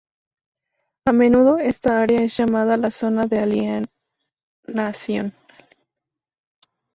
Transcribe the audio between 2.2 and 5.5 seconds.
es llamada la "zona de alienación.